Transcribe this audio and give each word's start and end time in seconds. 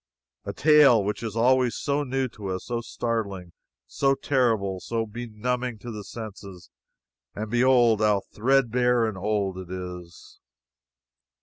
a 0.45 0.51
tale 0.51 1.03
which 1.03 1.21
is 1.21 1.35
always 1.35 1.75
so 1.75 2.03
new 2.03 2.27
to 2.27 2.47
us, 2.47 2.65
so 2.65 2.81
startling, 2.81 3.53
so 3.85 4.15
terrible, 4.15 4.79
so 4.79 5.05
benumbing 5.05 5.77
to 5.77 5.91
the 5.91 6.03
senses, 6.03 6.71
and 7.35 7.51
behold 7.51 8.01
how 8.01 8.19
threadbare 8.33 9.05
and 9.05 9.15
old 9.15 9.59
it 9.59 9.69
is! 9.69 10.39